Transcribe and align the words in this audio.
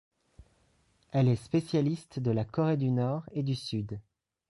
Elle 1.11 1.27
est 1.27 1.35
spécialiste 1.35 2.17
de 2.19 2.31
la 2.31 2.43
Corée 2.43 2.75
du 2.75 2.89
Nord 2.89 3.23
et 3.33 3.43
du 3.43 3.53
Sud. 3.53 3.99